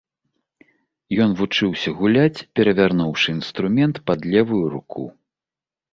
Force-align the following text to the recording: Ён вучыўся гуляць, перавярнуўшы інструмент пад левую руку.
Ён 1.25 1.35
вучыўся 1.41 1.93
гуляць, 2.01 2.43
перавярнуўшы 2.61 3.27
інструмент 3.37 3.95
пад 4.11 4.19
левую 4.37 4.63
руку. 4.77 5.03